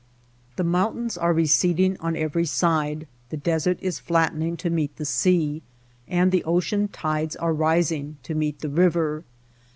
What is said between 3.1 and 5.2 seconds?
the desert is flattening to meet the